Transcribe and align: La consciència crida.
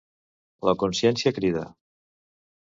La 0.69 0.73
consciència 0.83 1.35
crida. 1.37 1.63